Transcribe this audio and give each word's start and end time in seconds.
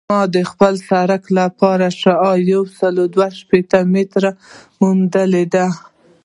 ما 0.09 0.21
د 0.35 0.37
خپل 0.51 0.73
سرک 0.89 1.23
لپاره 1.39 1.87
شعاع 2.01 2.37
یوسل 2.51 2.95
دوه 3.13 3.27
شپیته 3.39 3.79
متره 3.93 4.31
موندلې 4.79 5.45
ده 5.53 5.65